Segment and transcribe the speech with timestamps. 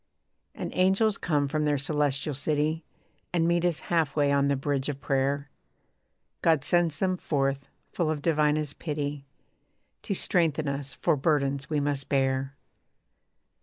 [0.55, 2.83] And angels come from their Celestial City
[3.31, 5.51] And meet us half way on the bridge of prayer.
[6.41, 9.27] God sends them forth, full of divinest pity
[10.01, 12.55] To strengthen us for burdens we must bear.